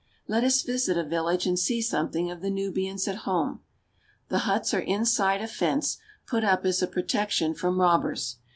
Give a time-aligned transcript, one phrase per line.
[0.27, 3.59] Let us visit a village and see something of the Nubians at home.
[4.29, 8.37] The huts are inside a fence, put up as a protec tion from robbers.